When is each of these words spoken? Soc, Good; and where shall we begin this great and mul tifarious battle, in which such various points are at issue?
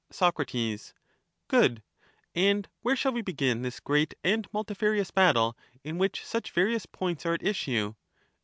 Soc, 0.09 0.41
Good; 1.47 1.83
and 2.33 2.67
where 2.81 2.95
shall 2.95 3.11
we 3.13 3.21
begin 3.21 3.61
this 3.61 3.79
great 3.79 4.15
and 4.23 4.47
mul 4.51 4.65
tifarious 4.65 5.13
battle, 5.13 5.55
in 5.83 5.99
which 5.99 6.25
such 6.25 6.49
various 6.49 6.87
points 6.87 7.23
are 7.23 7.35
at 7.35 7.43
issue? 7.43 7.93